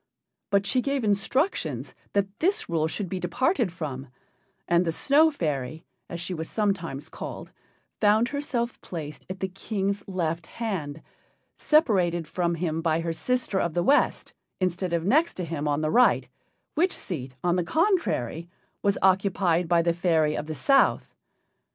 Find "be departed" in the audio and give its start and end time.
3.07-3.71